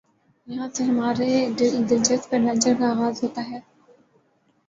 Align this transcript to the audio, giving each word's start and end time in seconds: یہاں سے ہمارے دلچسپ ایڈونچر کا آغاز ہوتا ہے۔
یہاں 0.47 0.67
سے 0.73 0.83
ہمارے 0.83 1.27
دلچسپ 1.89 2.33
ایڈونچر 2.33 2.73
کا 2.79 2.89
آغاز 2.91 3.23
ہوتا 3.23 3.41
ہے۔ 3.49 3.59